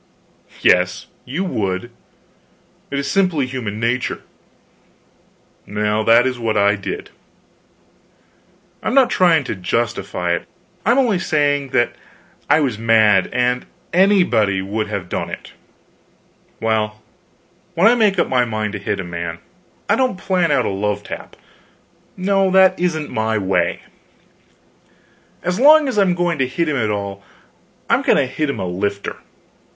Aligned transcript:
Yes, 0.63 1.05
you 1.25 1.43
would; 1.43 1.91
it 2.89 2.97
is 2.97 3.07
simply 3.07 3.45
human 3.45 3.79
nature. 3.79 4.23
Well, 5.67 6.03
that 6.05 6.25
is 6.25 6.39
what 6.39 6.57
I 6.57 6.73
did. 6.75 7.11
I 8.81 8.87
am 8.87 8.95
not 8.95 9.11
trying 9.11 9.43
to 9.43 9.53
justify 9.53 10.31
it; 10.31 10.47
I'm 10.87 10.97
only 10.97 11.19
saying 11.19 11.69
that 11.69 11.93
I 12.49 12.61
was 12.61 12.79
mad, 12.79 13.29
and 13.31 13.67
anybody 13.93 14.59
would 14.59 14.87
have 14.87 15.07
done 15.07 15.29
it. 15.29 15.53
Well, 16.59 17.03
when 17.75 17.85
I 17.85 17.93
make 17.93 18.17
up 18.17 18.27
my 18.27 18.43
mind 18.43 18.73
to 18.73 18.79
hit 18.79 18.99
a 18.99 19.03
man, 19.03 19.37
I 19.87 19.95
don't 19.95 20.17
plan 20.17 20.51
out 20.51 20.65
a 20.65 20.69
love 20.71 21.03
tap; 21.03 21.35
no, 22.17 22.49
that 22.49 22.79
isn't 22.79 23.11
my 23.11 23.37
way; 23.37 23.83
as 25.43 25.59
long 25.59 25.87
as 25.87 25.99
I'm 25.99 26.15
going 26.15 26.39
to 26.39 26.47
hit 26.47 26.67
him 26.67 26.77
at 26.77 26.89
all, 26.89 27.21
I'm 27.87 28.01
going 28.01 28.17
to 28.17 28.25
hit 28.25 28.49
him 28.49 28.59
a 28.59 28.65
lifter. 28.65 29.17